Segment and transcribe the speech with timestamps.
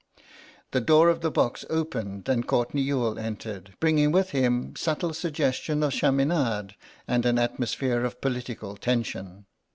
[0.71, 5.83] The door of the box opened and Courtenay Youghal entered, bringing with him subtle suggestion
[5.83, 6.73] of chaminade
[7.07, 9.45] and an atmosphere of political tension.